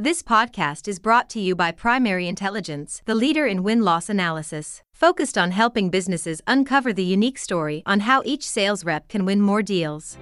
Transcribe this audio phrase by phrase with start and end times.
[0.00, 4.80] This podcast is brought to you by Primary Intelligence, the leader in win loss analysis,
[4.92, 9.40] focused on helping businesses uncover the unique story on how each sales rep can win
[9.40, 10.16] more deals.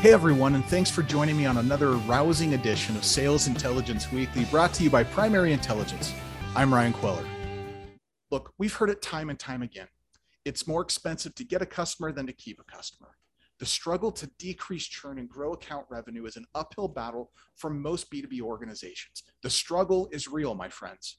[0.00, 4.44] Hey everyone, and thanks for joining me on another rousing edition of Sales Intelligence Weekly
[4.44, 6.14] brought to you by Primary Intelligence.
[6.54, 7.26] I'm Ryan Queller.
[8.30, 9.88] Look, we've heard it time and time again
[10.44, 13.16] it's more expensive to get a customer than to keep a customer.
[13.58, 18.10] The struggle to decrease churn and grow account revenue is an uphill battle for most
[18.10, 19.22] B2B organizations.
[19.42, 21.18] The struggle is real, my friends.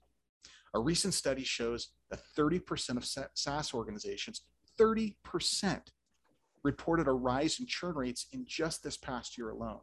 [0.73, 4.41] A recent study shows that 30% of SaaS organizations,
[4.79, 5.13] 30%,
[6.63, 9.81] reported a rise in churn rates in just this past year alone.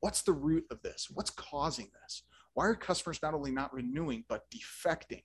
[0.00, 1.08] What's the root of this?
[1.12, 2.22] What's causing this?
[2.54, 5.22] Why are customers not only not renewing, but defecting?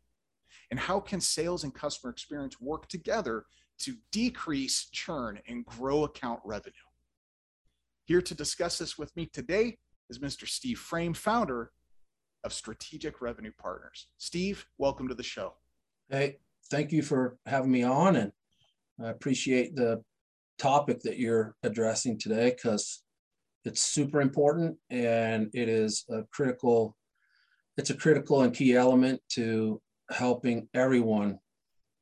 [0.72, 3.46] And how can sales and customer experience work together
[3.80, 6.74] to decrease churn and grow account revenue?
[8.06, 9.78] Here to discuss this with me today
[10.10, 10.48] is Mr.
[10.48, 11.72] Steve Frame, founder
[12.44, 14.08] of Strategic Revenue Partners.
[14.18, 15.54] Steve, welcome to the show.
[16.10, 16.38] Hey,
[16.70, 18.32] thank you for having me on, and
[19.04, 20.04] I appreciate the
[20.58, 23.04] topic that you're addressing today because
[23.66, 26.96] it's super important and it is a critical
[27.78, 31.40] it's a critical and key element to helping everyone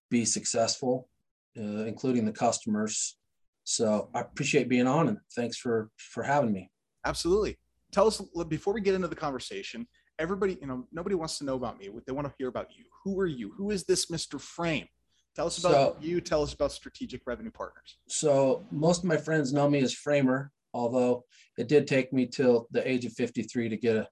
[0.09, 1.09] be successful,
[1.57, 3.17] uh, including the customers.
[3.63, 6.69] So I appreciate being on and thanks for for having me.
[7.05, 7.57] Absolutely.
[7.91, 9.87] Tell us before we get into the conversation.
[10.19, 11.89] Everybody, you know, nobody wants to know about me.
[12.05, 12.85] They want to hear about you.
[13.03, 13.53] Who are you?
[13.57, 14.39] Who is this Mr.
[14.39, 14.87] Frame?
[15.35, 16.21] Tell us about so, you.
[16.21, 17.97] Tell us about Strategic Revenue Partners.
[18.07, 21.25] So most of my friends know me as Framer, although
[21.57, 24.07] it did take me till the age of 53 to get a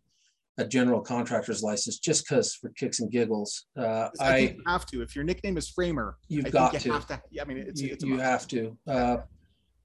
[0.57, 3.67] a general contractor's license just because for kicks and giggles.
[3.77, 5.01] Uh, I, I have to.
[5.01, 6.91] If your nickname is Framer, you've I got you to.
[6.93, 7.21] Have to.
[7.31, 8.77] Yeah, I mean, it's, you, it's you have to.
[8.87, 9.17] Uh,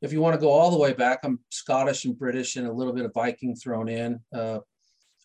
[0.03, 2.72] if you want to go all the way back, I'm Scottish and British and a
[2.72, 4.20] little bit of Viking thrown in.
[4.34, 4.59] Uh,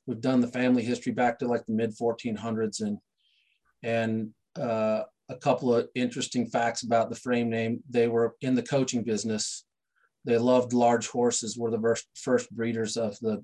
[0.06, 2.97] we've done the family history back to like the mid 1400s and
[3.84, 7.81] and uh, a couple of interesting facts about the frame name.
[7.90, 9.66] They were in the coaching business.
[10.24, 11.57] They loved large horses.
[11.57, 13.44] Were the first, first breeders of the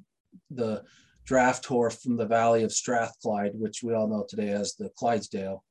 [0.52, 0.84] the
[1.27, 5.63] draft horse from the valley of Strathclyde, which we all know today as the Clydesdale.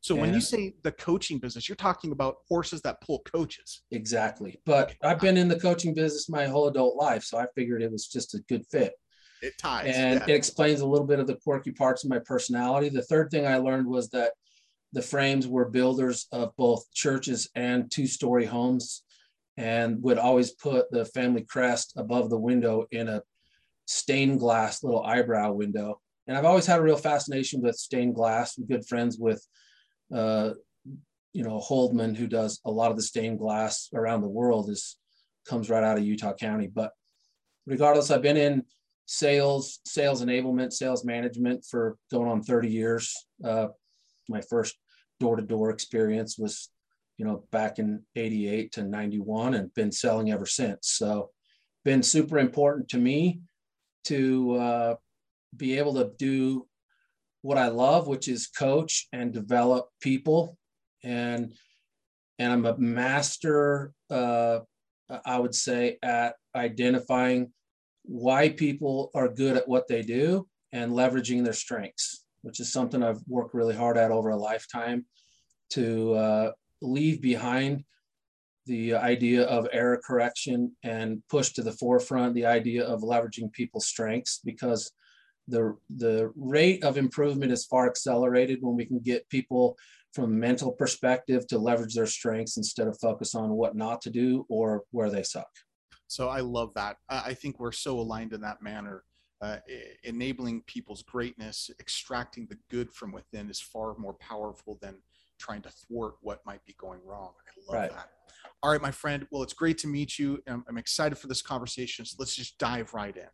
[0.00, 3.82] So and when you say the coaching business, you're talking about horses that pull coaches.
[3.92, 4.60] Exactly.
[4.66, 4.96] But okay.
[5.04, 8.08] I've been in the coaching business my whole adult life, so I figured it was
[8.08, 8.94] just a good fit.
[9.42, 9.94] It ties.
[9.94, 10.34] And yeah.
[10.34, 12.88] it explains a little bit of the quirky parts of my personality.
[12.88, 14.32] The third thing I learned was that
[14.92, 19.04] the frames were builders of both churches and two-story homes
[19.56, 23.22] and would always put the family crest above the window in a
[23.92, 26.00] stained glass little eyebrow window.
[26.26, 28.56] And I've always had a real fascination with stained glass.
[28.56, 29.46] I'm good friends with,
[30.14, 30.50] uh,
[31.32, 34.96] you know, Holdman, who does a lot of the stained glass around the world, is
[35.46, 36.68] comes right out of Utah County.
[36.72, 36.92] But
[37.66, 38.64] regardless, I've been in
[39.06, 43.14] sales, sales enablement, sales management for going on 30 years.
[43.44, 43.68] Uh,
[44.28, 44.76] my first
[45.20, 46.70] door-to-door experience was,
[47.18, 50.88] you know, back in 88 to 91 and been selling ever since.
[50.88, 51.30] So
[51.84, 53.40] been super important to me
[54.04, 54.94] to uh,
[55.56, 56.66] be able to do
[57.42, 60.56] what I love, which is coach and develop people.
[61.02, 61.52] And
[62.38, 64.60] and I'm a master, uh,
[65.24, 67.52] I would say, at identifying
[68.04, 73.02] why people are good at what they do and leveraging their strengths, which is something
[73.02, 75.04] I've worked really hard at over a lifetime
[75.70, 77.84] to uh, leave behind
[78.66, 83.86] the idea of error correction and push to the forefront the idea of leveraging people's
[83.86, 84.92] strengths because
[85.48, 89.76] the the rate of improvement is far accelerated when we can get people
[90.12, 94.10] from a mental perspective to leverage their strengths instead of focus on what not to
[94.10, 95.48] do or where they suck.
[96.06, 96.98] So i love that.
[97.08, 99.04] I think we're so aligned in that manner.
[99.40, 99.56] Uh,
[100.04, 104.94] enabling people's greatness extracting the good from within is far more powerful than
[105.42, 107.90] trying to thwart what might be going wrong i love right.
[107.90, 108.08] that
[108.62, 109.26] all right, my friend.
[109.30, 110.40] Well, it's great to meet you.
[110.46, 112.04] I'm, I'm excited for this conversation.
[112.04, 113.28] So let's just dive right in.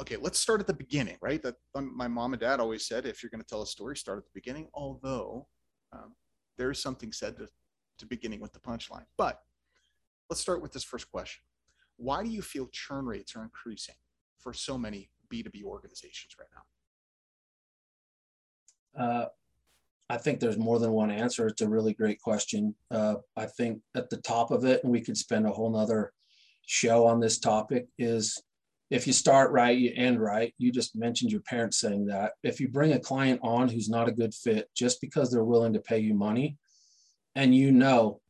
[0.00, 1.42] Okay, let's start at the beginning, right?
[1.42, 3.96] That um, my mom and dad always said, if you're going to tell a story,
[3.96, 4.68] start at the beginning.
[4.72, 5.48] Although
[5.92, 6.14] um,
[6.58, 7.48] there is something said to,
[7.98, 9.06] to beginning with the punchline.
[9.18, 9.40] But
[10.30, 11.42] let's start with this first question.
[11.96, 13.96] Why do you feel churn rates are increasing
[14.38, 16.48] for so many B2B organizations right
[18.96, 19.04] now?
[19.04, 19.26] Uh,
[20.08, 21.48] I think there's more than one answer.
[21.48, 22.74] It's a really great question.
[22.90, 26.12] Uh, I think at the top of it, and we could spend a whole nother
[26.64, 28.40] show on this topic, is
[28.88, 30.54] if you start right, you end right.
[30.58, 32.32] You just mentioned your parents saying that.
[32.44, 35.72] If you bring a client on who's not a good fit just because they're willing
[35.72, 36.56] to pay you money,
[37.34, 38.20] and you know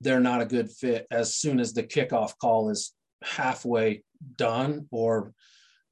[0.00, 2.92] they're not a good fit as soon as the kickoff call is
[3.22, 4.02] halfway
[4.36, 5.32] done or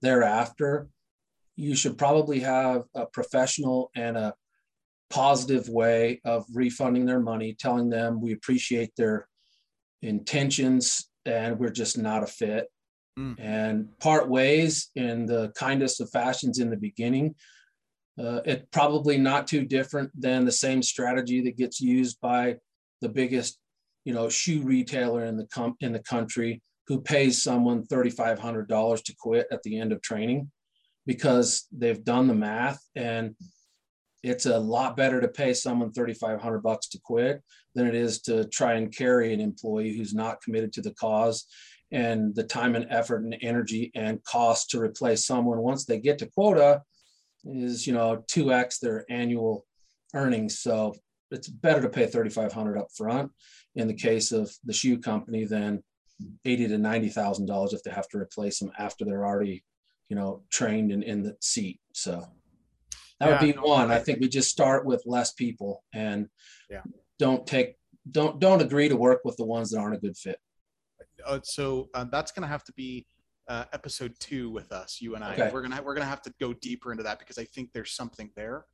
[0.03, 0.89] thereafter.
[1.55, 4.35] You should probably have a professional and a
[5.11, 9.29] positive way of refunding their money, telling them we appreciate their
[10.03, 12.69] intentions and we're just not a fit.
[13.19, 13.37] Mm.
[13.39, 17.35] And part ways in the kindest of fashions in the beginning.
[18.19, 22.57] Uh, it probably not too different than the same strategy that gets used by
[23.01, 23.59] the biggest
[24.05, 29.15] you know, shoe retailer in the com- in the country who pays someone $3,500 to
[29.19, 30.51] quit at the end of training
[31.07, 33.35] because they've done the math and
[34.23, 37.43] it's a lot better to pay someone 3,500 bucks to quit
[37.75, 41.47] than it is to try and carry an employee who's not committed to the cause
[41.93, 45.59] and the time and effort and energy and cost to replace someone.
[45.59, 46.83] Once they get to quota
[47.45, 49.67] is you know 2x their annual
[50.15, 50.59] earnings.
[50.59, 50.95] So
[51.31, 53.31] it's better to pay 3500 up front
[53.77, 55.83] in the case of the shoe company than
[56.45, 59.65] 80 to 90 thousand dollars if they have to replace them after they're already
[60.09, 61.81] you know trained and in the seat.
[61.95, 62.25] So
[63.21, 66.29] that yeah, would be one i think we just start with less people and
[66.69, 66.83] yeah.
[67.19, 67.77] don't take
[68.11, 70.39] don't don't agree to work with the ones that aren't a good fit
[71.27, 73.07] uh, so uh, that's going to have to be
[73.49, 75.51] uh, episode two with us you and i okay.
[75.53, 78.31] we're gonna we're gonna have to go deeper into that because i think there's something
[78.37, 78.65] there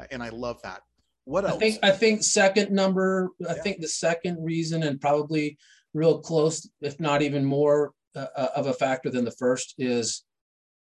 [0.00, 0.82] uh, and i love that
[1.24, 1.54] what else?
[1.54, 3.30] I think I think second number.
[3.48, 5.56] I think the second reason, and probably
[5.94, 10.24] real close, if not even more uh, uh, of a factor than the first, is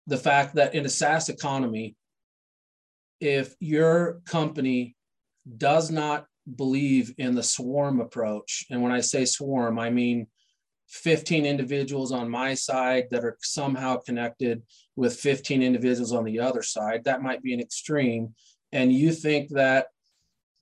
[0.06, 1.94] the fact that in a SaaS economy,
[3.20, 4.96] if your company
[5.56, 6.26] does not
[6.56, 10.26] believe in the swarm approach, and when I say swarm, I mean
[10.88, 14.62] 15 individuals on my side that are somehow connected
[14.96, 18.34] with 15 individuals on the other side, that might be an extreme.
[18.72, 19.86] And you think that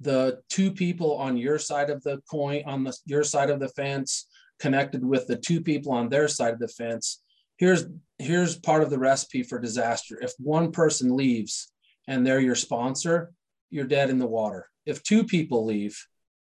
[0.01, 3.69] the two people on your side of the coin, on the, your side of the
[3.69, 4.27] fence,
[4.61, 7.23] connected with the two people on their side of the fence.
[7.57, 7.87] Here's
[8.19, 10.19] here's part of the recipe for disaster.
[10.21, 11.73] If one person leaves
[12.09, 13.31] and they're your sponsor,
[13.71, 14.69] you're dead in the water.
[14.87, 15.97] If two people leave,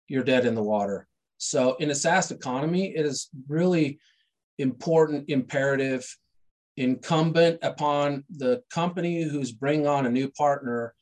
[0.09, 1.07] you're dead in the water.
[1.37, 3.99] So in a SaaS economy, it is really
[4.59, 6.07] important, imperative,
[6.77, 10.95] incumbent upon the company who's bringing on a new partner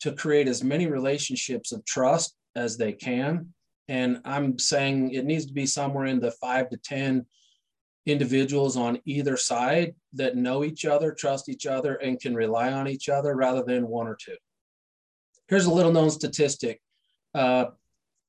[0.00, 3.52] to create as many relationships of trust as they can.
[3.88, 7.24] And I'm saying it needs to be somewhere in the five to 10
[8.06, 12.88] individuals on either side that know each other, trust each other, and can rely on
[12.88, 14.36] each other rather than one or two.
[15.48, 16.80] Here's a little known statistic
[17.34, 17.66] uh,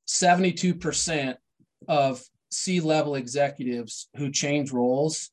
[0.08, 1.36] 72%
[1.88, 2.22] of
[2.52, 5.32] C level executives who change roles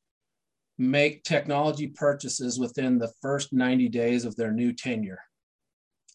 [0.79, 5.21] make technology purchases within the first 90 days of their new tenure.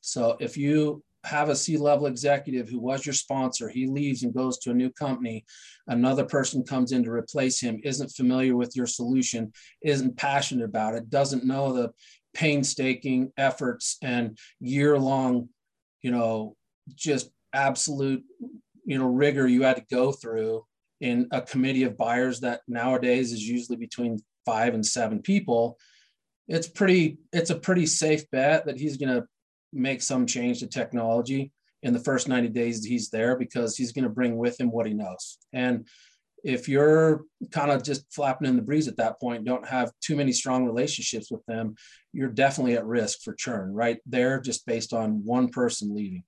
[0.02, 4.58] So if you have a C-level executive who was your sponsor, he leaves and goes
[4.60, 5.46] to a new company,
[5.88, 9.52] another person comes in to replace him, isn't familiar with your solution,
[9.82, 11.92] isn't passionate about it, doesn't know the
[12.34, 15.50] painstaking efforts and year-long,
[16.02, 16.56] you know,
[16.96, 18.24] just absolute,
[18.86, 20.64] you know, rigor you had to go through
[21.02, 25.78] in a committee of buyers that nowadays is usually between five and seven people
[26.50, 29.26] it's pretty it's a pretty safe bet that he's going to
[29.72, 31.52] make some change to technology
[31.84, 34.86] in the first 90 days he's there because he's going to bring with him what
[34.86, 35.38] he knows.
[35.54, 35.88] And
[36.44, 40.16] if you're kind of just flapping in the breeze at that point, don't have too
[40.16, 41.76] many strong relationships with them,
[42.14, 46.24] you're definitely at risk for churn right there, just based on one person leaving.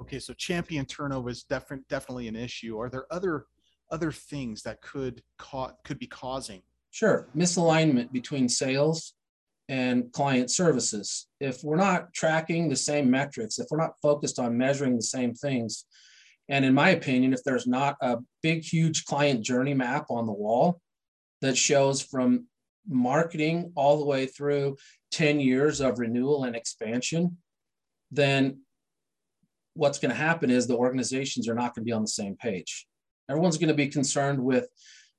[0.00, 2.78] Okay, so champion turnover is definitely definitely an issue.
[2.78, 3.46] Are there other
[3.90, 6.62] other things that could ca- could be causing?
[6.90, 9.14] Sure, misalignment between sales
[9.72, 11.28] and client services.
[11.40, 15.32] If we're not tracking the same metrics, if we're not focused on measuring the same
[15.32, 15.86] things,
[16.50, 20.32] and in my opinion, if there's not a big, huge client journey map on the
[20.32, 20.78] wall
[21.40, 22.48] that shows from
[22.86, 24.76] marketing all the way through
[25.12, 27.38] 10 years of renewal and expansion,
[28.10, 28.60] then
[29.72, 32.36] what's going to happen is the organizations are not going to be on the same
[32.36, 32.86] page.
[33.30, 34.68] Everyone's going to be concerned with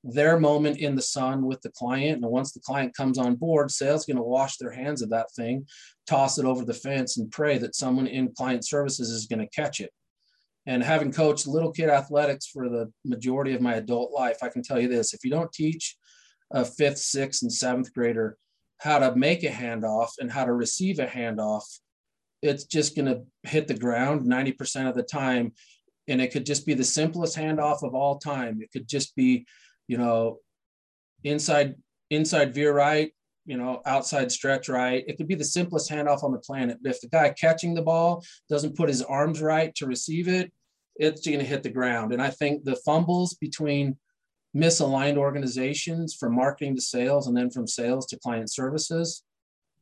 [0.03, 2.21] their moment in the sun with the client.
[2.21, 5.31] And once the client comes on board, sales going to wash their hands of that
[5.31, 5.65] thing,
[6.07, 9.47] toss it over the fence, and pray that someone in client services is going to
[9.47, 9.91] catch it.
[10.65, 14.61] And having coached little kid athletics for the majority of my adult life, I can
[14.61, 15.97] tell you this: if you don't teach
[16.51, 18.37] a fifth, sixth, and seventh grader
[18.79, 21.63] how to make a handoff and how to receive a handoff,
[22.41, 25.53] it's just going to hit the ground 90% of the time.
[26.07, 28.61] And it could just be the simplest handoff of all time.
[28.61, 29.45] It could just be
[29.87, 30.39] you know,
[31.23, 31.75] inside
[32.09, 33.11] inside veer right,
[33.45, 35.03] you know, outside stretch right.
[35.07, 36.77] It could be the simplest handoff on the planet.
[36.81, 40.51] But if the guy catching the ball doesn't put his arms right to receive it,
[40.95, 42.13] it's going to hit the ground.
[42.13, 43.97] And I think the fumbles between
[44.55, 49.23] misaligned organizations from marketing to sales and then from sales to client services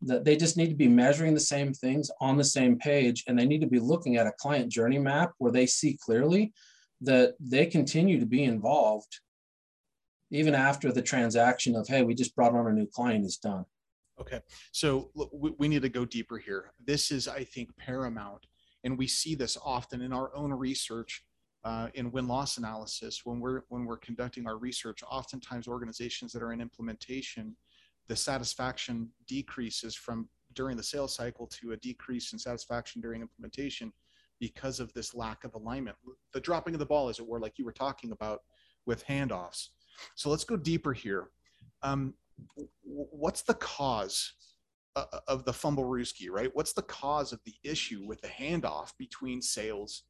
[0.02, 3.38] that they just need to be measuring the same things on the same page and
[3.38, 6.54] they need to be looking at a client journey map where they see clearly
[7.02, 9.20] that they continue to be involved
[10.32, 13.66] even after the transaction of hey we just brought on a new client is done.
[14.20, 14.40] Okay.
[14.72, 16.72] So we, we need to go deeper here.
[16.86, 18.48] This is i think paramount
[18.84, 21.24] and we see this often in our own research
[21.64, 23.22] uh, in win-loss analysis.
[23.24, 27.56] When we're when we're conducting our research oftentimes organizations that are in implementation
[28.08, 33.94] the satisfaction decreases from during the sales cycle to a decrease in satisfaction during implementation
[34.40, 35.96] because of this lack of alignment.
[36.34, 38.42] The dropping of the ball as it were like you were talking about
[38.86, 39.70] with handoffs
[40.16, 41.30] so let's go deeper here
[41.84, 42.14] um,
[42.84, 44.34] what's the cause
[44.96, 46.50] uh, of the fumblerooski, right?
[46.54, 50.04] What's the cause of the issue with the handoff between sales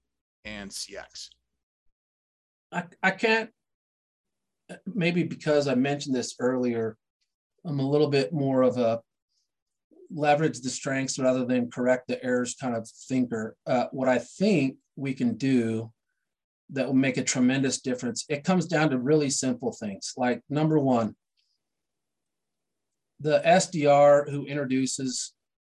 [0.45, 1.29] and CX?
[2.71, 3.49] I, I can't,
[4.85, 6.97] maybe because I mentioned this earlier,
[7.65, 9.01] I'm a little bit more of a
[10.13, 13.55] leverage the strengths rather than correct the errors kind of thinker.
[13.67, 15.91] Uh, what I think we can do
[16.71, 20.13] that will make a tremendous difference, it comes down to really simple things.
[20.15, 21.15] Like number one,
[23.19, 25.33] the SDR who introduces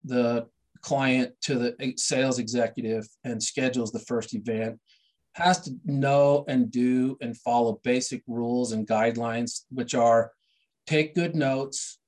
[0.05, 0.47] the
[0.81, 4.79] client to the sales executive and schedules the first event
[5.35, 10.33] has to know and do and follow basic rules and guidelines, which are
[10.87, 11.99] take good notes,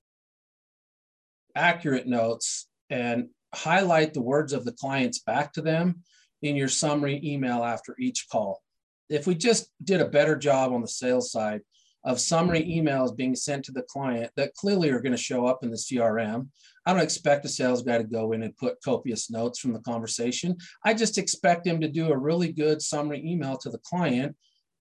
[1.54, 6.02] accurate notes, and highlight the words of the clients back to them
[6.42, 8.60] in your summary email after each call.
[9.08, 11.60] If we just did a better job on the sales side
[12.04, 15.60] of summary emails being sent to the client that clearly are going to show up
[15.62, 16.48] in the CRM.
[16.84, 19.80] I don't expect a sales guy to go in and put copious notes from the
[19.80, 20.56] conversation.
[20.84, 24.36] I just expect him to do a really good summary email to the client,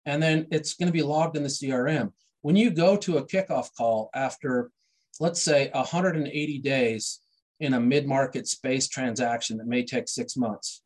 [0.06, 2.12] and then it's going to be logged in the CRM.
[2.42, 4.70] When you go to a kickoff call after,
[5.22, 7.22] let's say, 180 days
[7.62, 10.83] in a mid market space transaction that may take six months,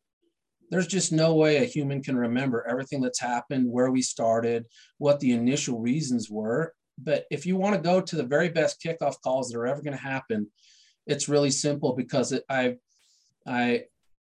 [0.70, 4.66] there's just no way a human can remember everything that's happened, where we started,
[4.98, 6.74] what the initial reasons were.
[6.98, 9.82] But if you want to go to the very best kickoff calls that are ever
[9.82, 10.48] going to happen,
[11.06, 12.76] it's really simple because it, I,
[13.46, 13.84] I,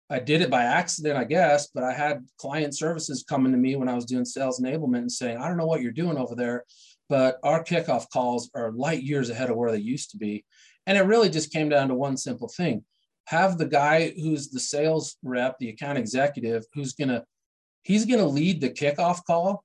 [0.10, 3.76] I did it by accident, I guess, but I had client services coming to me
[3.76, 6.36] when I was doing sales enablement and saying, I don't know what you're doing over
[6.36, 6.66] there,
[7.08, 10.44] but our kickoff calls are light years ahead of where they used to be.
[10.88, 12.84] And it really just came down to one simple thing
[13.28, 17.24] have the guy who's the sales rep, the account executive, who's gonna
[17.84, 19.64] he's gonna lead the kickoff call.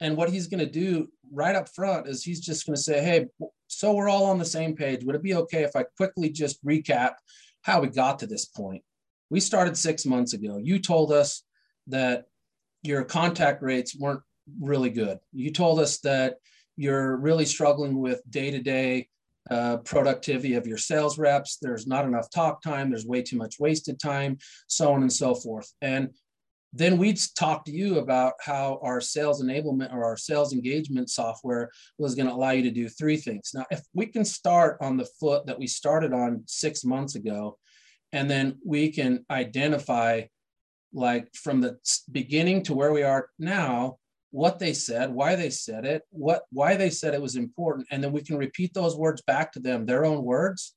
[0.00, 3.26] And what he's gonna do right up front is he's just gonna say, Hey,
[3.68, 5.04] so we're all on the same page.
[5.04, 7.14] Would it be okay if I quickly just recap
[7.62, 8.82] how we got to this point?
[9.30, 10.58] We started six months ago.
[10.62, 11.42] You told us
[11.88, 12.26] that
[12.82, 14.22] your contact rates weren't
[14.60, 15.18] really good.
[15.32, 16.36] You told us that
[16.76, 19.08] you're really struggling with day to day
[19.50, 21.58] uh, productivity of your sales reps.
[21.60, 22.90] There's not enough talk time.
[22.90, 25.72] There's way too much wasted time, so on and so forth.
[25.80, 26.10] And
[26.72, 31.70] then we'd talk to you about how our sales enablement or our sales engagement software
[31.98, 33.52] was going to allow you to do three things.
[33.54, 37.58] Now, if we can start on the foot that we started on six months ago,
[38.12, 40.22] and then we can identify
[40.92, 41.78] like from the
[42.10, 43.98] beginning to where we are now,
[44.30, 48.02] what they said, why they said it, what why they said it was important, and
[48.02, 50.74] then we can repeat those words back to them, their own words,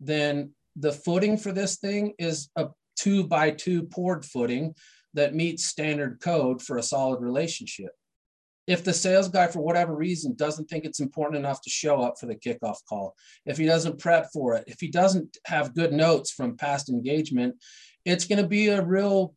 [0.00, 4.74] then the footing for this thing is a two by two poured footing
[5.14, 7.90] that meets standard code for a solid relationship.
[8.66, 12.14] If the sales guy, for whatever reason, doesn't think it's important enough to show up
[12.18, 15.92] for the kickoff call, if he doesn't prep for it, if he doesn't have good
[15.92, 17.56] notes from past engagement,
[18.04, 19.34] it's going to be a real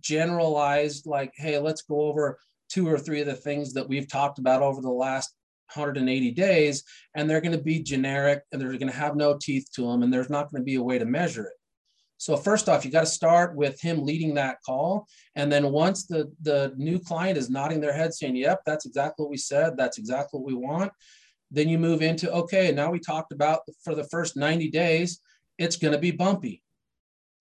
[0.00, 4.38] generalized, like, hey, let's go over two or three of the things that we've talked
[4.38, 5.34] about over the last
[5.74, 6.82] 180 days,
[7.14, 10.02] and they're going to be generic and they're going to have no teeth to them,
[10.02, 11.52] and there's not going to be a way to measure it.
[12.18, 15.06] So first off, you got to start with him leading that call,
[15.36, 19.22] and then once the the new client is nodding their head saying, "Yep, that's exactly
[19.22, 19.76] what we said.
[19.76, 20.90] That's exactly what we want,"
[21.52, 22.72] then you move into okay.
[22.72, 25.20] Now we talked about for the first 90 days,
[25.58, 26.62] it's going to be bumpy.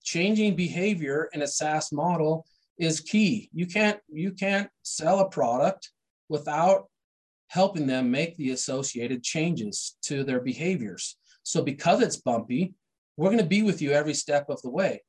[0.04, 2.46] Changing behavior in a SaaS model
[2.78, 3.50] is key.
[3.54, 5.92] You can't you can't sell a product
[6.30, 6.86] without
[7.48, 11.18] helping them make the associated changes to their behaviors.
[11.44, 12.74] So because it's bumpy,
[13.16, 15.02] we're going to be with you every step of the way.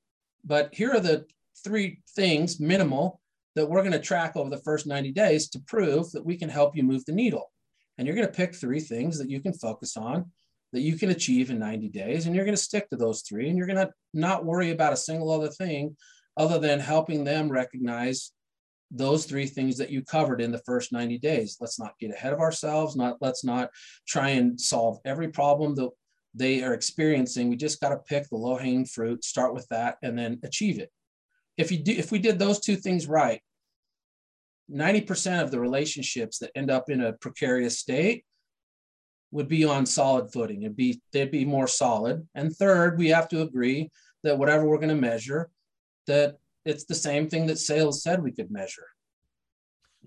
[0.44, 1.26] But here are the
[1.64, 3.20] three things minimal
[3.56, 6.48] that we're going to track over the first 90 days to prove that we can
[6.48, 7.50] help you move the needle.
[7.96, 10.30] And you're going to pick three things that you can focus on
[10.72, 13.48] that you can achieve in 90 days and you're going to stick to those three
[13.48, 15.96] and you're going to not worry about a single other thing
[16.38, 18.32] other than helping them recognize
[18.90, 21.58] those three things that you covered in the first 90 days.
[21.60, 22.96] Let's not get ahead of ourselves.
[22.96, 23.70] Not let's not
[24.06, 25.90] try and solve every problem that
[26.34, 27.50] they are experiencing.
[27.50, 30.78] We just got to pick the low hanging fruit, start with that, and then achieve
[30.78, 30.90] it.
[31.58, 33.40] If you do, if we did those two things right,
[34.70, 38.24] 90% of the relationships that end up in a precarious state
[39.30, 40.62] would be on solid footing.
[40.62, 42.26] It'd be they'd be more solid.
[42.34, 43.90] And third, we have to agree
[44.22, 45.50] that whatever we're going to measure,
[46.08, 48.86] that it's the same thing that sales said we could measure.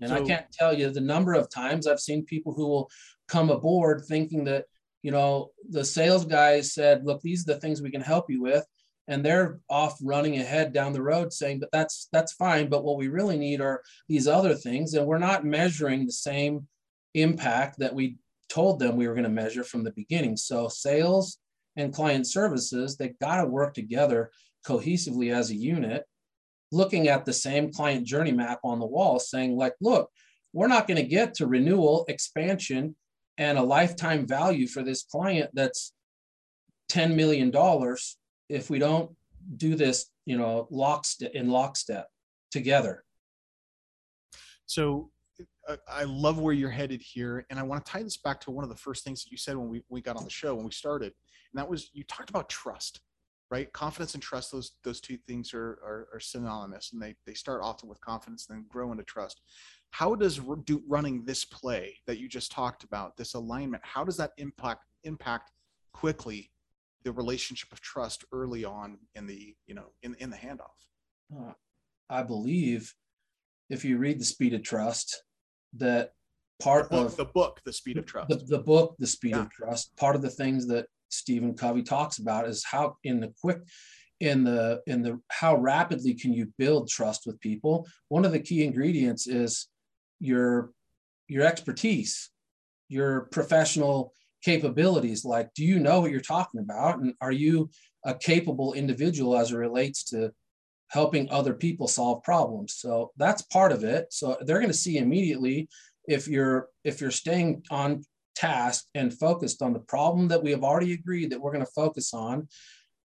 [0.00, 2.90] And so, I can't tell you the number of times I've seen people who will
[3.28, 4.66] come aboard thinking that,
[5.02, 8.42] you know, the sales guys said, look, these are the things we can help you
[8.42, 8.64] with.
[9.08, 12.68] And they're off running ahead down the road saying, but that's that's fine.
[12.68, 14.94] But what we really need are these other things.
[14.94, 16.68] And we're not measuring the same
[17.14, 18.16] impact that we
[18.48, 20.36] told them we were going to measure from the beginning.
[20.36, 21.38] So sales
[21.76, 24.30] and client services, they got to work together
[24.66, 26.04] cohesively as a unit
[26.72, 30.10] looking at the same client journey map on the wall saying like, look,
[30.52, 32.96] we're not going to get to renewal, expansion,
[33.38, 35.92] and a lifetime value for this client that's
[36.90, 37.52] $10 million
[38.48, 39.10] if we don't
[39.56, 42.08] do this, you know, lockstep in lockstep
[42.50, 43.04] together.
[44.66, 45.10] So
[45.68, 47.46] uh, I love where you're headed here.
[47.50, 49.38] And I want to tie this back to one of the first things that you
[49.38, 51.12] said when we, we got on the show, when we started.
[51.52, 53.00] And that was you talked about trust
[53.52, 53.70] right?
[53.74, 57.60] Confidence and trust, those those two things are, are, are synonymous, and they they start
[57.62, 59.42] often with confidence, then grow into trust.
[59.90, 64.16] How does do, running this play that you just talked about, this alignment, how does
[64.16, 65.50] that impact impact
[65.92, 66.50] quickly
[67.04, 70.78] the relationship of trust early on in the you know in in the handoff?
[71.36, 71.52] Uh,
[72.08, 72.94] I believe
[73.68, 75.24] if you read the Speed of Trust,
[75.76, 76.12] that
[76.58, 79.32] part the book, of the book, the Speed of Trust, the, the book, the Speed
[79.32, 79.42] yeah.
[79.42, 83.32] of Trust, part of the things that Stephen Covey talks about is how in the
[83.40, 83.58] quick
[84.20, 87.86] in the in the how rapidly can you build trust with people?
[88.08, 89.68] One of the key ingredients is
[90.20, 90.70] your
[91.28, 92.30] your expertise
[92.92, 94.12] your professional
[94.44, 95.24] capabilities.
[95.24, 96.98] Like do you know what you're talking about?
[96.98, 97.70] And are you
[98.04, 100.32] a capable individual as it relates to
[100.88, 102.74] helping other people solve problems?
[102.74, 104.06] So that's part of it.
[104.10, 105.68] So they're going to see immediately
[106.06, 110.64] if you're if you're staying on task and focused on the problem that we have
[110.64, 112.48] already agreed that we're going to focus on,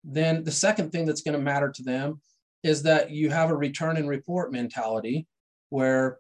[0.04, 2.22] then the second thing that's going to matter to them
[2.64, 5.28] is that you have a return and report mentality
[5.70, 6.20] where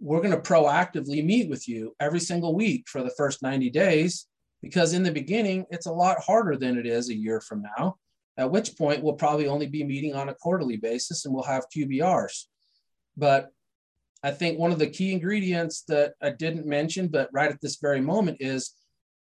[0.00, 4.26] we're going to proactively meet with you every single week for the first 90 days
[4.62, 7.96] because in the beginning it's a lot harder than it is a year from now
[8.36, 11.66] at which point we'll probably only be meeting on a quarterly basis and we'll have
[11.76, 12.44] qbrs
[13.16, 13.50] but
[14.22, 17.76] I think one of the key ingredients that I didn't mention, but right at this
[17.76, 18.72] very moment is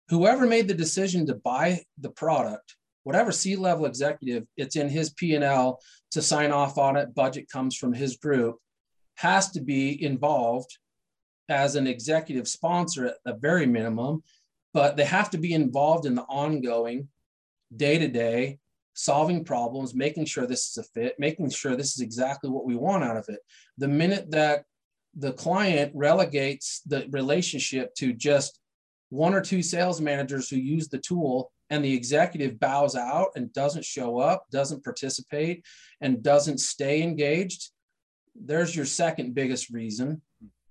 [0.10, 5.80] whoever made the decision to buy the product, whatever C-level executive, it's in his P&L
[6.12, 8.58] to sign off on it, budget comes from his group,
[9.16, 10.78] has to be involved
[11.48, 14.24] as an executive sponsor at the very minimum,
[14.74, 17.08] but they have to be involved in the ongoing
[17.76, 18.58] day-to-day
[18.94, 22.76] solving problems, making sure this is a fit, making sure this is exactly what we
[22.76, 23.40] want out of it.
[23.78, 24.66] The minute that
[25.16, 28.60] the client relegates the relationship to just
[29.10, 33.52] one or two sales managers who use the tool and the executive bows out and
[33.54, 35.66] doesn't show up, doesn't participate,
[36.02, 37.72] and doesn't stay engaged,
[38.36, 40.22] there's your second biggest reason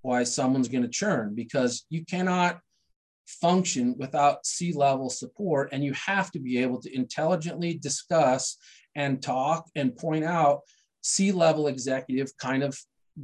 [0.01, 2.59] why someone's going to churn because you cannot
[3.27, 5.69] function without C level support.
[5.71, 8.57] And you have to be able to intelligently discuss
[8.95, 10.61] and talk and point out
[11.01, 12.77] C level executive kind of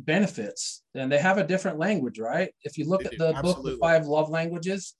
[0.05, 2.49] benefits and they have a different language right?
[2.63, 4.95] If you look they at the book the five love languages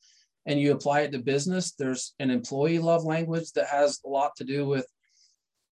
[0.46, 4.36] and you apply it to business there's an employee love language that has a lot
[4.38, 4.86] to do with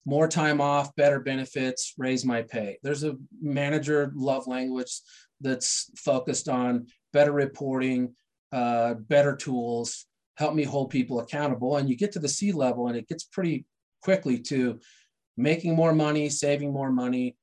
[0.06, 2.78] more time off better benefits raise my pay.
[2.84, 5.02] There's a manager love language
[5.42, 8.14] that's focused on better reporting
[8.52, 10.06] uh, better tools
[10.38, 13.24] help me hold people accountable and you get to the c level and it gets
[13.24, 13.66] pretty
[14.02, 14.80] quickly to
[15.38, 17.36] making more money saving more money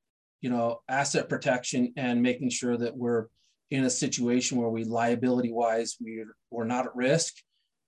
[0.43, 3.27] you know, asset protection and making sure that we're
[3.71, 7.35] in a situation where we liability wise, we're, we're not at risk.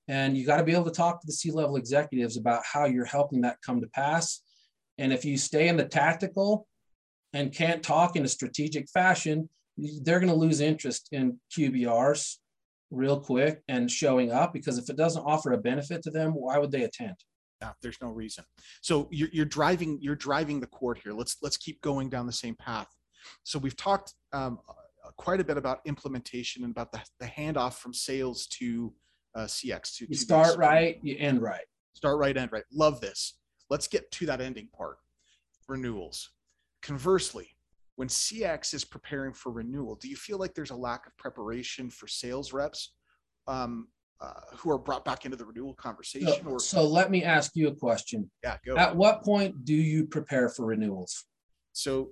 [0.08, 2.86] And you got to be able to talk to the C level executives about how
[2.86, 4.40] you're helping that come to pass.
[4.96, 6.66] And if you stay in the tactical
[7.32, 12.36] and can't talk in a strategic fashion, they're going to lose interest in QBRs
[12.90, 16.58] real quick and showing up because if it doesn't offer a benefit to them, why
[16.58, 17.16] would they attend?
[17.82, 18.44] There's no reason.
[18.80, 21.12] So you're, you're driving you're driving the court here.
[21.12, 22.88] Let's let's keep going down the same path.
[23.42, 24.58] So we've talked um,
[25.16, 28.92] quite a bit about implementation and about the, the handoff from sales to
[29.34, 29.96] uh, CX.
[29.98, 31.64] To, you start right, you end right.
[31.94, 32.64] Start right, end right.
[32.72, 33.34] Love this.
[33.70, 34.98] Let's get to that ending part.
[35.68, 36.30] Renewals.
[36.82, 37.48] Conversely,
[37.96, 41.88] when CX is preparing for renewal, do you feel like there's a lack of preparation
[41.88, 42.92] for sales reps
[43.46, 43.88] um,
[44.20, 46.28] uh, who are brought back into the renewal conversation?
[46.28, 48.30] So, or so let me ask you a question.
[48.42, 48.76] yeah, go.
[48.76, 51.24] At what point do you prepare for renewals?
[51.72, 52.10] So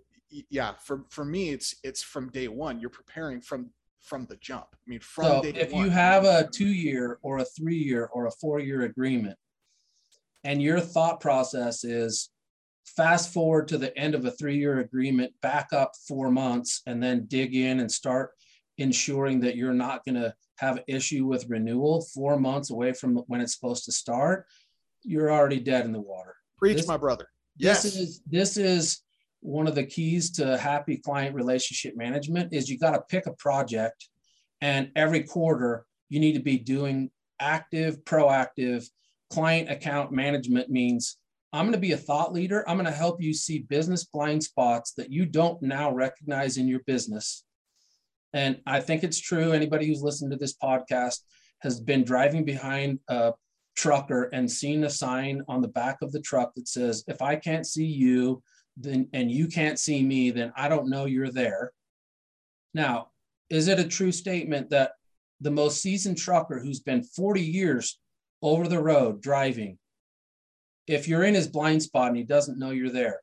[0.50, 2.80] yeah, for for me, it's it's from day one.
[2.80, 4.66] You're preparing from from the jump.
[4.72, 5.84] I mean, from So day if one.
[5.84, 9.38] you have a two-year or a three-year or a four-year agreement,
[10.42, 12.30] and your thought process is
[12.84, 17.26] fast forward to the end of a three-year agreement, back up four months, and then
[17.26, 18.32] dig in and start
[18.78, 23.16] ensuring that you're not going to have an issue with renewal four months away from
[23.26, 24.46] when it's supposed to start,
[25.02, 26.34] you're already dead in the water.
[26.56, 27.26] preach, this- my brother.
[27.56, 27.82] Yes.
[27.82, 29.02] This is this is
[29.40, 33.32] one of the keys to happy client relationship management is you got to pick a
[33.32, 34.08] project
[34.60, 38.88] and every quarter you need to be doing active, proactive
[39.28, 41.18] client account management means
[41.52, 42.66] I'm going to be a thought leader.
[42.68, 46.68] I'm going to help you see business blind spots that you don't now recognize in
[46.68, 47.44] your business.
[48.32, 49.52] And I think it's true.
[49.52, 51.18] Anybody who's listened to this podcast
[51.60, 53.32] has been driving behind a
[53.76, 57.36] trucker and seen a sign on the back of the truck that says, if I
[57.36, 58.42] can't see you,
[58.76, 61.72] then and you can't see me, then I don't know you're there.
[62.74, 63.08] Now,
[63.50, 64.92] is it a true statement that
[65.40, 67.98] the most seasoned trucker who's been 40 years
[68.40, 69.78] over the road driving,
[70.86, 73.20] if you're in his blind spot and he doesn't know you're there,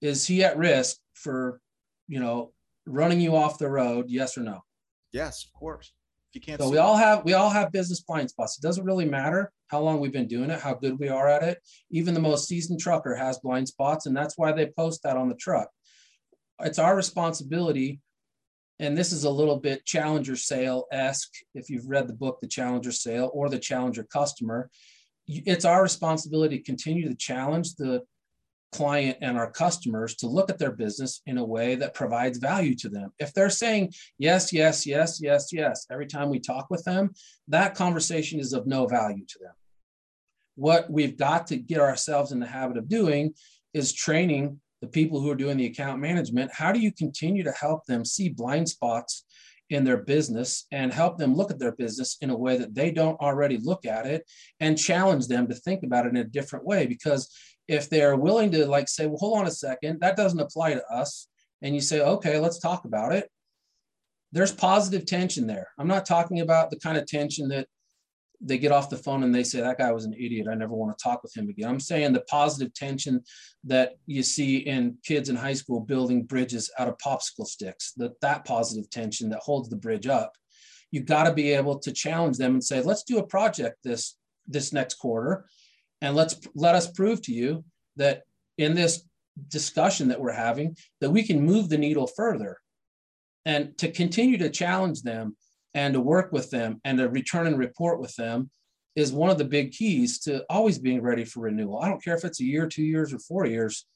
[0.00, 1.60] is he at risk for,
[2.06, 2.52] you know,
[2.86, 4.06] running you off the road?
[4.08, 4.62] Yes or no?
[5.12, 5.92] Yes, of course.
[6.30, 8.58] If you can't So we all have we all have business blind spots.
[8.58, 11.42] It doesn't really matter how long we've been doing it, how good we are at
[11.42, 11.58] it.
[11.90, 15.28] Even the most seasoned trucker has blind spots, and that's why they post that on
[15.28, 15.68] the truck.
[16.60, 18.00] It's our responsibility,
[18.78, 21.32] and this is a little bit challenger sale esque.
[21.54, 24.70] If you've read the book, The Challenger Sale or The Challenger Customer,
[25.26, 28.02] it's our responsibility to continue to challenge the
[28.74, 32.74] client and our customers to look at their business in a way that provides value
[32.74, 33.12] to them.
[33.20, 37.12] If they're saying yes, yes, yes, yes, yes, every time we talk with them,
[37.46, 39.52] that conversation is of no value to them.
[40.56, 43.34] What we've got to get ourselves in the habit of doing
[43.74, 46.50] is training the people who are doing the account management.
[46.52, 49.24] How do you continue to help them see blind spots
[49.70, 52.90] in their business and help them look at their business in a way that they
[52.90, 54.28] don't already look at it
[54.60, 56.86] and challenge them to think about it in a different way?
[56.86, 57.30] Because
[57.68, 60.86] if they're willing to like say, well, hold on a second, that doesn't apply to
[60.86, 61.28] us.
[61.62, 63.30] And you say, okay, let's talk about it.
[64.32, 65.68] There's positive tension there.
[65.78, 67.68] I'm not talking about the kind of tension that
[68.40, 70.48] they get off the phone and they say, that guy was an idiot.
[70.50, 71.68] I never want to talk with him again.
[71.68, 73.22] I'm saying the positive tension
[73.64, 78.20] that you see in kids in high school building bridges out of popsicle sticks, that,
[78.20, 80.32] that positive tension that holds the bridge up.
[80.90, 84.16] You got to be able to challenge them and say, let's do a project this,
[84.46, 85.46] this next quarter
[86.04, 87.64] and let's let us prove to you
[87.96, 88.22] that
[88.58, 89.08] in this
[89.48, 92.58] discussion that we're having that we can move the needle further
[93.46, 95.34] and to continue to challenge them
[95.72, 98.50] and to work with them and to return and report with them
[98.94, 101.80] is one of the big keys to always being ready for renewal.
[101.80, 103.86] I don't care if it's a year two years or four years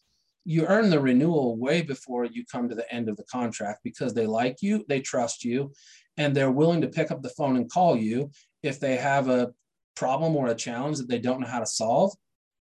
[0.47, 4.15] you earn the renewal way before you come to the end of the contract because
[4.15, 5.73] they like you they trust you
[6.17, 8.31] and they're willing to pick up the phone and call you
[8.63, 9.53] if they have a
[9.99, 12.13] problem or a challenge that they don't know how to solve,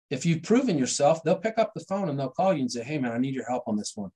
[0.09, 2.83] if you've proven yourself, they'll pick up the phone and they'll call you and say,
[2.83, 4.11] Hey, man, I need your help on this one.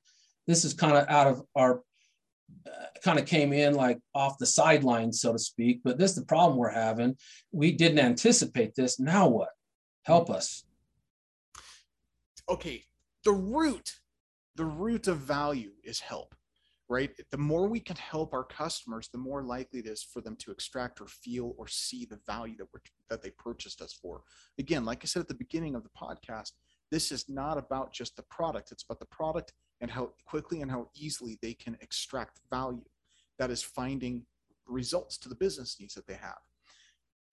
[0.45, 1.81] This is kind of out of our,
[2.65, 5.81] uh, kind of came in like off the sidelines, so to speak.
[5.83, 7.17] But this is the problem we're having.
[7.51, 8.99] We didn't anticipate this.
[8.99, 9.49] Now what?
[10.03, 10.63] Help us.
[12.49, 12.83] okay
[13.27, 13.99] the root
[14.55, 16.33] the root of value is help
[16.89, 17.11] right?
[17.31, 20.51] The more we can help our customers the more likely it is for them to
[20.51, 24.21] extract or feel or see the value that we're that they purchased us for.
[24.59, 26.51] Again like i said at the beginning of the podcast
[26.91, 28.71] this is not about just the product.
[28.71, 32.85] It's about the product and how quickly and how easily they can extract value
[33.39, 34.25] that is finding
[34.65, 36.37] results to the business needs that they have.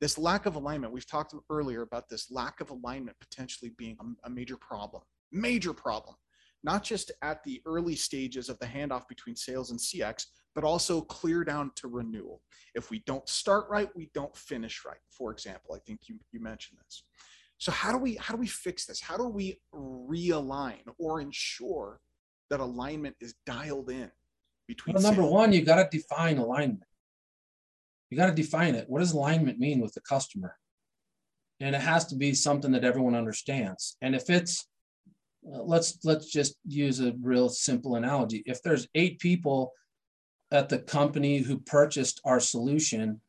[0.00, 4.26] This lack of alignment we've talked earlier about this lack of alignment potentially being a,
[4.26, 6.14] a major problem major problem
[6.64, 10.24] not just at the early stages of the handoff between sales and CX,
[10.54, 12.40] but also clear down to renewal.
[12.74, 14.98] If we don't start right, we don't finish right.
[15.10, 17.04] For example, I think you, you mentioned this.
[17.58, 19.00] So how do we how do we fix this?
[19.00, 22.00] How do we realign or ensure
[22.50, 24.10] that alignment is dialed in
[24.66, 26.82] between Well, number sales- one, you got to define alignment.
[28.10, 28.88] You got to define it.
[28.88, 30.56] What does alignment mean with the customer?
[31.60, 33.96] And it has to be something that everyone understands.
[34.02, 34.66] And if it's
[35.44, 38.42] let's let's just use a real simple analogy.
[38.46, 39.72] If there's eight people
[40.50, 43.20] at the company who purchased our solution,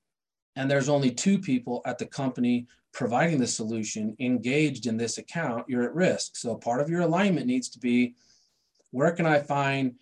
[0.55, 5.65] and there's only two people at the company providing the solution engaged in this account,
[5.67, 6.37] you're at risk.
[6.37, 8.15] So part of your alignment needs to be
[8.91, 9.95] Where can I find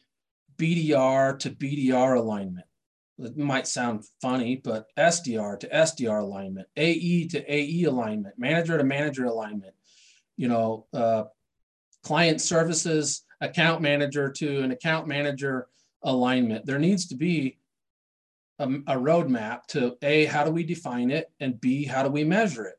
[0.58, 2.68] BDR to BDR alignment?
[3.20, 8.84] It might sound funny, but SDR to SDR alignment, AE to AE alignment, manager to
[8.84, 9.74] manager alignment,
[10.36, 11.26] you know, uh,
[12.04, 15.68] client services account manager to an account manager
[16.04, 16.66] alignment.
[16.66, 17.58] There needs to be
[18.60, 21.32] a, a roadmap to A, how do we define it?
[21.40, 22.76] And B, how do we measure it?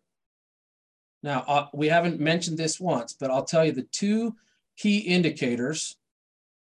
[1.23, 4.37] Now, uh, we haven't mentioned this once, but I'll tell you the two
[4.77, 5.97] key indicators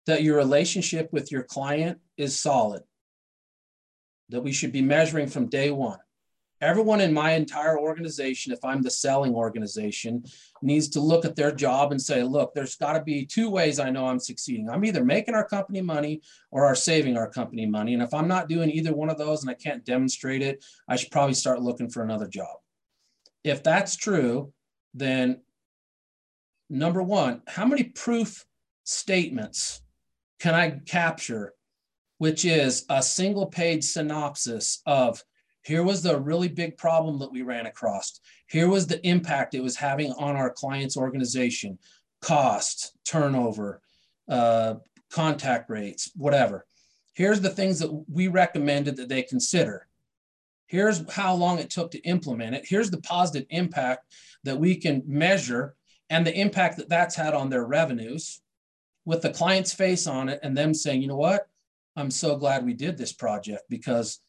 [0.06, 2.82] that your relationship with your client is solid,
[4.30, 5.98] that we should be measuring from day one
[6.60, 10.24] everyone in my entire organization, if I'm the selling organization,
[10.62, 13.78] needs to look at their job and say, look, there's got to be two ways
[13.78, 14.68] I know I'm succeeding.
[14.68, 17.94] I'm either making our company money or are saving our company money.
[17.94, 20.96] And if I'm not doing either one of those and I can't demonstrate it, I
[20.96, 22.56] should probably start looking for another job.
[23.44, 24.52] If that's true,
[24.94, 25.42] then
[26.68, 28.44] number one, how many proof
[28.84, 29.80] statements
[30.40, 31.54] can I capture,
[32.18, 35.22] which is a single page synopsis of
[35.68, 38.20] here was the really big problem that we ran across.
[38.46, 41.78] Here was the impact it was having on our client's organization,
[42.22, 43.82] cost, turnover,
[44.30, 44.76] uh,
[45.10, 46.64] contact rates, whatever.
[47.12, 49.86] Here's the things that we recommended that they consider.
[50.68, 52.64] Here's how long it took to implement it.
[52.66, 54.06] Here's the positive impact
[54.44, 55.74] that we can measure
[56.08, 58.40] and the impact that that's had on their revenues
[59.04, 61.46] with the client's face on it and them saying, you know what?
[61.94, 64.20] I'm so glad we did this project because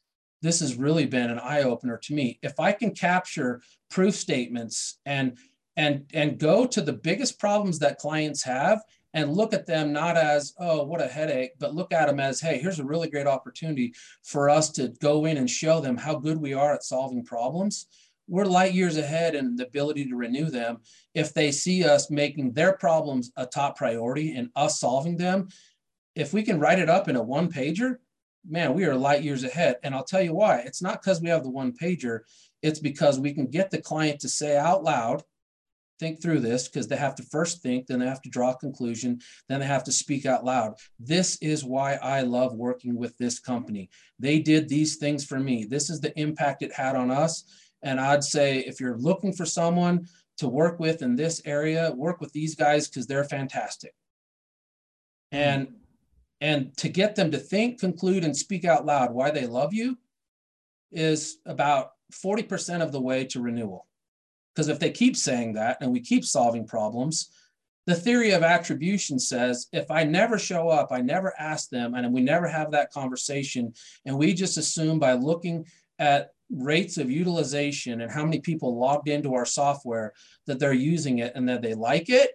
[0.42, 2.40] this has really been an eye opener to me.
[2.42, 5.38] If I can capture proof statements and
[5.78, 8.82] and and go to the biggest problems that clients have
[9.14, 12.40] and look at them not as oh what a headache but look at them as
[12.40, 16.16] hey here's a really great opportunity for us to go in and show them how
[16.16, 17.88] good we are at solving problems
[18.28, 20.78] we're light years ahead in the ability to renew them
[21.16, 25.48] if they see us making their problems a top priority and us solving them
[26.16, 27.98] if we can write it up in a one pager
[28.48, 29.78] man, we are light years ahead.
[29.84, 30.60] And I'll tell you why.
[30.60, 32.22] It's not because we have the one pager,
[32.62, 35.24] it's because we can get the client to say out loud,
[36.00, 38.58] think through this, because they have to first think, then they have to draw a
[38.58, 40.74] conclusion, then they have to speak out loud.
[41.00, 43.90] This is why I love working with this company.
[44.18, 45.66] They did these things for me.
[45.66, 47.44] This is the impact it had on us.
[47.82, 52.22] And I'd say if you're looking for someone to work with in this area, work
[52.22, 53.94] with these guys because they're fantastic.
[55.32, 55.76] And
[56.42, 59.98] and to get them to think, conclude, and speak out loud why they love you
[60.92, 63.88] is about 40% of the way to renewal.
[64.56, 67.30] Because if they keep saying that and we keep solving problems,
[67.86, 72.14] the theory of attribution says if I never show up, I never ask them, and
[72.14, 73.74] we never have that conversation,
[74.06, 75.66] and we just assume by looking
[75.98, 80.14] at rates of utilization and how many people logged into our software
[80.48, 82.32] that they're using it and that they like it,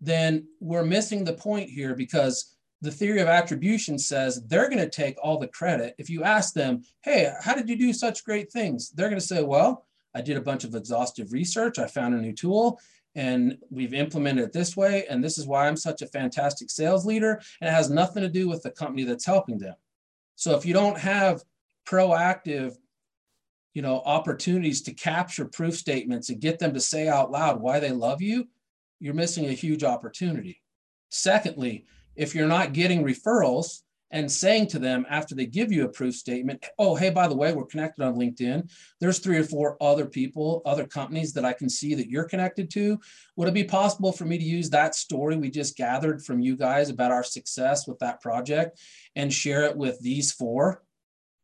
[0.00, 2.53] then we're missing the point here because
[2.84, 5.94] the theory of attribution says they're going to take all the credit.
[5.98, 8.90] If you ask them, hey, how did you do such great things?
[8.90, 11.78] They're going to say, well, I did a bunch of exhaustive research.
[11.78, 12.78] I found a new tool
[13.14, 15.06] and we've implemented it this way.
[15.08, 17.40] And this is why I'm such a fantastic sales leader.
[17.60, 19.74] And it has nothing to do with the company that's helping them.
[20.36, 21.42] So if you don't have
[21.86, 22.76] proactive,
[23.72, 27.80] you know, opportunities to capture proof statements and get them to say out loud why
[27.80, 28.48] they love you,
[29.00, 30.60] you're missing a huge opportunity.
[31.08, 35.88] Secondly, if you're not getting referrals and saying to them after they give you a
[35.88, 38.70] proof statement, oh, hey, by the way, we're connected on LinkedIn.
[39.00, 42.70] There's three or four other people, other companies that I can see that you're connected
[42.72, 43.00] to.
[43.34, 46.56] Would it be possible for me to use that story we just gathered from you
[46.56, 48.80] guys about our success with that project
[49.16, 50.84] and share it with these four?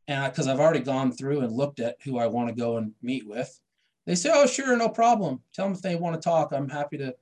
[0.06, 2.92] And because I've already gone through and looked at who I want to go and
[3.02, 3.58] meet with.
[4.06, 5.40] They say, oh, sure, no problem.
[5.54, 6.52] Tell them if they want to talk.
[6.52, 7.14] I'm happy to,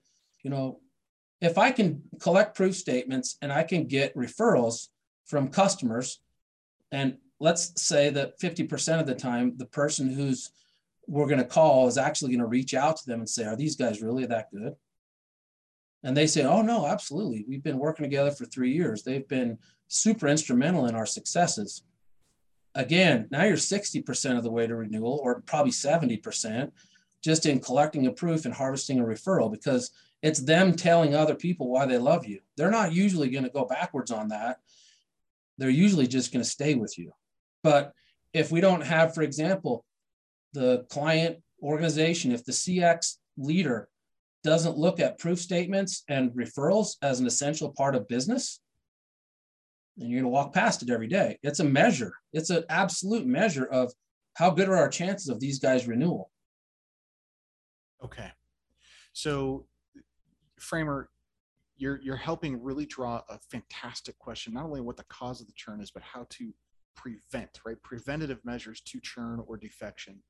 [0.43, 0.81] you know,
[1.41, 4.89] if I can collect proof statements and I can get referrals
[5.27, 6.21] from customers,
[6.91, 10.51] and let's say that 50% of the time, the person who's
[11.09, 13.57] we're going to call is actually going to reach out to them and say, Are
[13.57, 14.75] these guys really that good?
[16.05, 17.45] And they say, Oh, no, absolutely.
[17.49, 19.03] We've been working together for three years.
[19.03, 21.83] They've been super instrumental in our successes.
[22.75, 26.71] Again, now you're 60% of the way to renewal, or probably 70%,
[27.25, 29.91] just in collecting a proof and harvesting a referral because
[30.23, 32.41] it's them telling other people why they love you.
[32.57, 34.59] They're not usually going to go backwards on that.
[35.59, 37.13] They're usually just going to stay with you.
[37.63, 37.93] But
[38.33, 39.85] if we don't have, for example,
[40.53, 43.89] the client organization, if the CX leader
[44.45, 48.61] doesn't look at proof statements and referrals as an essential part of business,
[49.97, 51.39] then you're going to walk past it every day.
[51.43, 53.93] It's a measure, it's an absolute measure of
[54.35, 56.31] how good are our chances of these guys' renewal.
[58.03, 58.31] Okay.
[59.13, 59.67] So
[60.61, 61.11] Framer,
[61.77, 65.53] you're you're helping really draw a fantastic question, not only what the cause of the
[65.55, 66.53] churn is, but how to
[66.95, 67.81] prevent, right?
[67.83, 70.23] Preventative measures to churn or defection.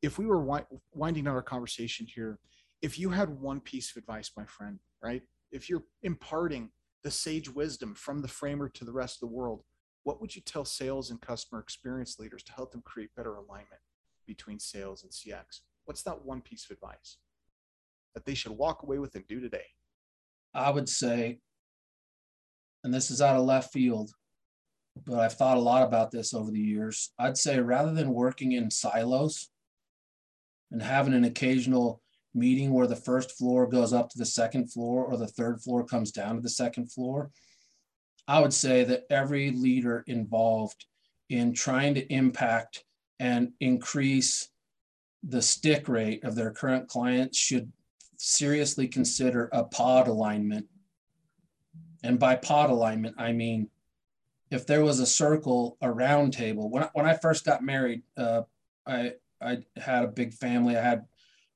[0.00, 2.38] If we were wi- winding down our conversation here,
[2.80, 5.22] if you had one piece of advice, my friend, right?
[5.50, 6.70] If you're imparting
[7.02, 9.64] the sage wisdom from the framer to the rest of the world,
[10.04, 13.80] what would you tell sales and customer experience leaders to help them create better alignment
[14.26, 15.60] between sales and CX?
[15.84, 17.18] What's that one piece of advice
[18.14, 19.66] that they should walk away with and do today?
[20.54, 21.38] I would say,
[22.84, 24.10] and this is out of left field,
[25.06, 27.12] but I've thought a lot about this over the years.
[27.18, 29.48] I'd say rather than working in silos
[30.70, 32.02] and having an occasional
[32.34, 35.84] meeting where the first floor goes up to the second floor or the third floor
[35.84, 37.30] comes down to the second floor,
[38.28, 40.86] I would say that every leader involved
[41.28, 42.84] in trying to impact
[43.18, 44.48] and increase
[45.22, 47.72] the stick rate of their current clients should
[48.22, 50.66] seriously consider a pod alignment.
[52.04, 53.68] And by pod alignment, I mean
[54.50, 56.70] if there was a circle, a round table.
[56.70, 58.42] When I, when I first got married, uh,
[58.86, 60.76] I I had a big family.
[60.76, 61.04] I had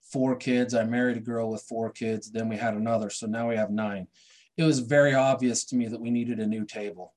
[0.01, 0.75] four kids.
[0.75, 2.33] I married a girl with four kids.
[2.33, 3.11] Then we had another.
[3.11, 4.09] So now we have nine.
[4.57, 7.15] It was very obvious to me that we needed a new table.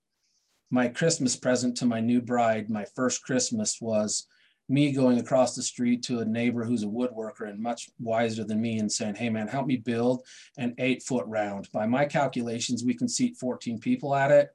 [0.69, 4.27] My Christmas present to my new bride, my first Christmas, was
[4.69, 8.62] me going across the street to a neighbor who's a woodworker and much wiser than
[8.62, 10.23] me and saying, Hey man, help me build
[10.58, 11.69] an eight foot round.
[11.71, 14.49] By my calculations, we can seat 14 people at it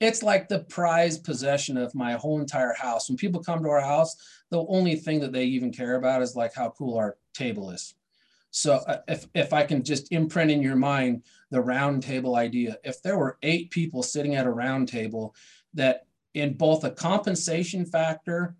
[0.00, 3.08] it's like the prized possession of my whole entire house.
[3.08, 4.16] When people come to our house,
[4.50, 7.94] the only thing that they even care about is like how cool our table is.
[8.50, 12.78] So uh, if, if I can just imprint in your mind the round table idea,
[12.84, 15.34] if there were eight people sitting at a round table
[15.74, 18.56] that in both a compensation factor,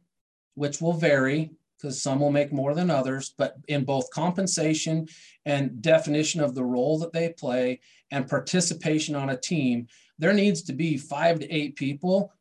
[0.54, 5.06] which will vary because some will make more than others, but in both compensation
[5.44, 9.86] and definition of the role that they play and participation on a team,
[10.18, 12.32] there needs to be five to eight people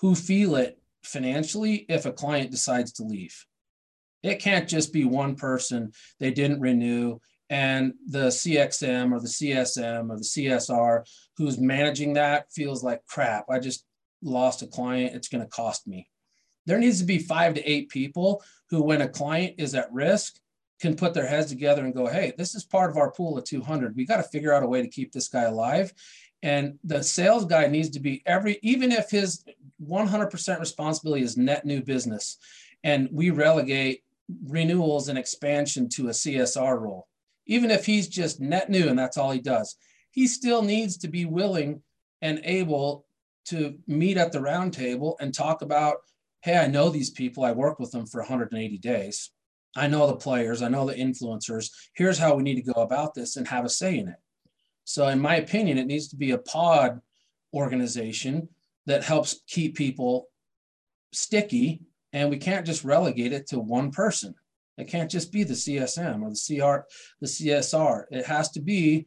[0.00, 3.46] who feel it financially if a client decides to leave.
[4.22, 10.10] It can't just be one person, they didn't renew, and the CXM or the CSM
[10.10, 11.04] or the CSR
[11.36, 13.46] who's managing that feels like crap.
[13.50, 13.84] I just
[14.22, 16.08] lost a client, it's going to cost me.
[16.66, 20.36] There needs to be five to eight people who, when a client is at risk,
[20.80, 23.44] can put their heads together and go, hey, this is part of our pool of
[23.44, 23.94] 200.
[23.94, 25.92] We got to figure out a way to keep this guy alive.
[26.42, 29.44] And the sales guy needs to be every, even if his
[29.80, 32.38] 100% responsibility is net new business,
[32.82, 34.02] and we relegate
[34.44, 37.06] renewals and expansion to a CSR role,
[37.46, 39.76] even if he's just net new and that's all he does,
[40.10, 41.80] he still needs to be willing
[42.22, 43.06] and able
[43.44, 45.96] to meet at the roundtable and talk about,
[46.42, 49.30] hey, I know these people, I worked with them for 180 days.
[49.74, 51.70] I know the players, I know the influencers.
[51.94, 54.16] Here's how we need to go about this and have a say in it.
[54.84, 57.00] So, in my opinion, it needs to be a pod
[57.54, 58.48] organization
[58.86, 60.28] that helps keep people
[61.12, 61.82] sticky.
[62.12, 64.34] And we can't just relegate it to one person.
[64.76, 66.86] It can't just be the CSM or the CR,
[67.20, 68.04] the CSR.
[68.10, 69.06] It has to be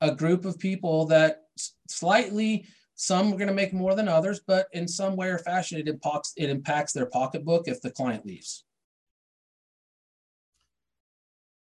[0.00, 1.42] a group of people that
[1.88, 5.78] slightly, some are going to make more than others, but in some way or fashion,
[5.78, 8.64] it impacts, it impacts their pocketbook if the client leaves.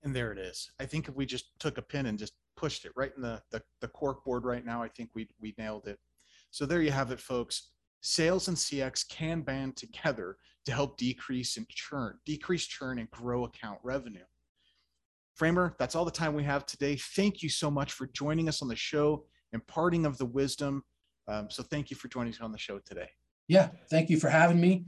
[0.03, 0.69] And there it is.
[0.79, 3.41] I think if we just took a pin and just pushed it right in the,
[3.51, 5.97] the, the cork board right now, I think we, we nailed it.
[6.51, 7.71] So there you have it, folks.
[8.01, 13.45] Sales and CX can band together to help decrease and churn, decrease churn and grow
[13.45, 14.23] account revenue.
[15.33, 16.97] Framer, that's all the time we have today.
[17.15, 20.83] Thank you so much for joining us on the show, imparting of the wisdom.
[21.27, 23.09] Um, so thank you for joining us on the show today.
[23.47, 24.85] Yeah, thank you for having me.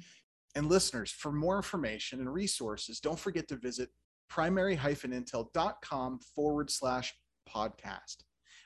[0.56, 3.90] And listeners, for more information and resources, don't forget to visit
[4.30, 7.14] primary-intel.com forward slash
[7.48, 8.18] podcast.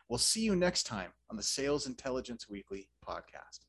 [0.09, 3.59] We'll see you next time on the Sales Intelligence Weekly podcast.